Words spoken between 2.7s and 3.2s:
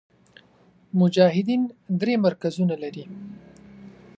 لري.